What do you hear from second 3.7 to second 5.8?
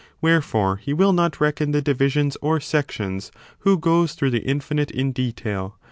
goes through the infinite in detail.